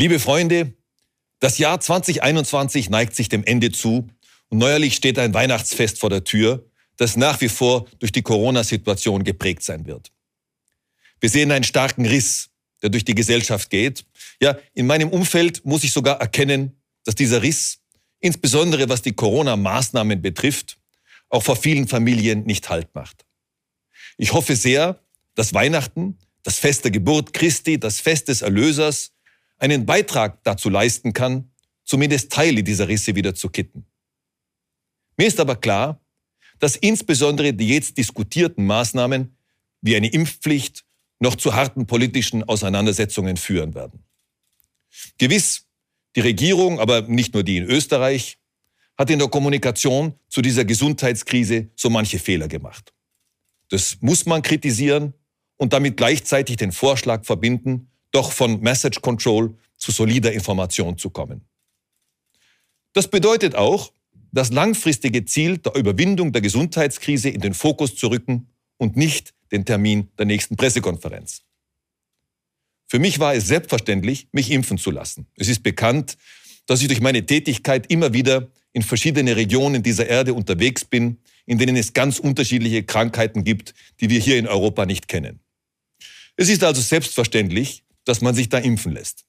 [0.00, 0.74] Liebe Freunde,
[1.40, 4.06] das Jahr 2021 neigt sich dem Ende zu
[4.48, 6.64] und neuerlich steht ein Weihnachtsfest vor der Tür,
[6.98, 10.12] das nach wie vor durch die Corona-Situation geprägt sein wird.
[11.18, 12.48] Wir sehen einen starken Riss,
[12.80, 14.04] der durch die Gesellschaft geht.
[14.40, 17.80] Ja, in meinem Umfeld muss ich sogar erkennen, dass dieser Riss,
[18.20, 20.78] insbesondere was die Corona-Maßnahmen betrifft,
[21.28, 23.26] auch vor vielen Familien nicht Halt macht.
[24.16, 25.00] Ich hoffe sehr,
[25.34, 29.10] dass Weihnachten, das Fest der Geburt Christi, das Fest des Erlösers,
[29.58, 31.50] einen Beitrag dazu leisten kann,
[31.84, 33.86] zumindest Teile dieser Risse wieder zu kitten.
[35.16, 36.00] Mir ist aber klar,
[36.58, 39.36] dass insbesondere die jetzt diskutierten Maßnahmen
[39.80, 40.84] wie eine Impfpflicht
[41.20, 44.04] noch zu harten politischen Auseinandersetzungen führen werden.
[45.18, 45.66] Gewiss,
[46.16, 48.38] die Regierung, aber nicht nur die in Österreich,
[48.96, 52.92] hat in der Kommunikation zu dieser Gesundheitskrise so manche Fehler gemacht.
[53.68, 55.14] Das muss man kritisieren
[55.56, 61.42] und damit gleichzeitig den Vorschlag verbinden, doch von Message Control zu solider Information zu kommen.
[62.92, 63.92] Das bedeutet auch,
[64.32, 69.64] das langfristige Ziel der Überwindung der Gesundheitskrise in den Fokus zu rücken und nicht den
[69.64, 71.42] Termin der nächsten Pressekonferenz.
[72.86, 75.26] Für mich war es selbstverständlich, mich impfen zu lassen.
[75.36, 76.16] Es ist bekannt,
[76.66, 81.58] dass ich durch meine Tätigkeit immer wieder in verschiedene Regionen dieser Erde unterwegs bin, in
[81.58, 85.40] denen es ganz unterschiedliche Krankheiten gibt, die wir hier in Europa nicht kennen.
[86.36, 89.26] Es ist also selbstverständlich, dass man sich da impfen lässt.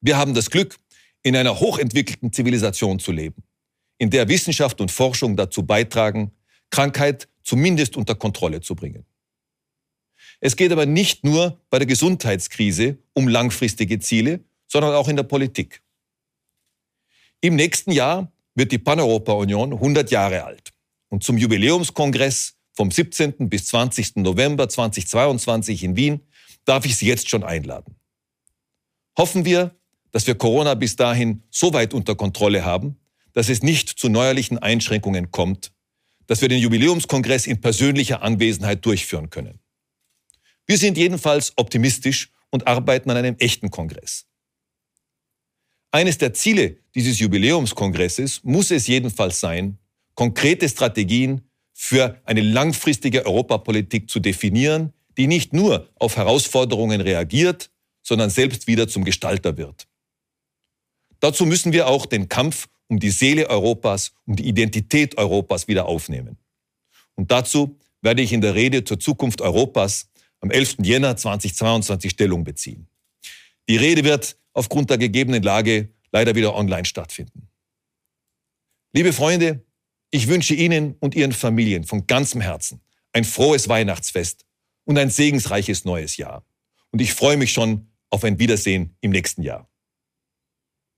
[0.00, 0.78] Wir haben das Glück,
[1.22, 3.42] in einer hochentwickelten Zivilisation zu leben,
[3.98, 6.32] in der Wissenschaft und Forschung dazu beitragen,
[6.70, 9.04] Krankheit zumindest unter Kontrolle zu bringen.
[10.40, 15.24] Es geht aber nicht nur bei der Gesundheitskrise um langfristige Ziele, sondern auch in der
[15.24, 15.82] Politik.
[17.42, 20.72] Im nächsten Jahr wird die Paneuropa-Union 100 Jahre alt.
[21.08, 23.50] Und zum Jubiläumskongress vom 17.
[23.50, 24.16] bis 20.
[24.16, 26.20] November 2022 in Wien
[26.70, 27.96] darf ich Sie jetzt schon einladen.
[29.18, 29.76] Hoffen wir,
[30.12, 32.96] dass wir Corona bis dahin so weit unter Kontrolle haben,
[33.32, 35.72] dass es nicht zu neuerlichen Einschränkungen kommt
[36.30, 39.58] dass wir den Jubiläumskongress in persönlicher Anwesenheit durchführen können.
[40.64, 44.26] Wir sind jedenfalls optimistisch und arbeiten an einem echten Kongress.
[45.90, 49.78] Eines der Ziele dieses Jubiläumskongresses muss es jedenfalls sein,
[50.14, 57.70] konkrete Strategien für eine langfristige Europapolitik zu definieren, die nicht nur auf Herausforderungen reagiert,
[58.02, 59.86] sondern selbst wieder zum Gestalter wird.
[61.20, 65.86] Dazu müssen wir auch den Kampf um die Seele Europas, um die Identität Europas wieder
[65.86, 66.38] aufnehmen.
[67.14, 70.08] Und dazu werde ich in der Rede zur Zukunft Europas
[70.40, 70.78] am 11.
[70.82, 72.88] Jänner 2022 Stellung beziehen.
[73.68, 77.48] Die Rede wird aufgrund der gegebenen Lage leider wieder online stattfinden.
[78.92, 79.64] Liebe Freunde,
[80.10, 82.80] ich wünsche Ihnen und Ihren Familien von ganzem Herzen
[83.12, 84.46] ein frohes Weihnachtsfest
[84.90, 86.44] und ein segensreiches neues Jahr.
[86.90, 89.70] Und ich freue mich schon auf ein Wiedersehen im nächsten Jahr.